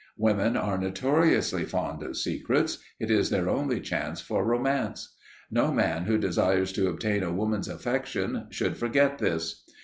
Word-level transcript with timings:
Women 0.17 0.57
are 0.57 0.79
notoriously 0.79 1.63
fond 1.65 2.01
of 2.01 2.17
secrets; 2.17 2.79
it 2.99 3.11
is 3.11 3.29
their 3.29 3.47
only 3.47 3.79
chance 3.79 4.19
for 4.19 4.43
romance. 4.43 5.15
No 5.51 5.71
man 5.71 6.05
who 6.05 6.17
desires 6.17 6.71
to 6.71 6.89
obtain 6.89 7.21
a 7.21 7.31
woman's 7.31 7.67
affection 7.67 8.47
should 8.49 8.77
forget 8.77 9.19
this. 9.19 9.63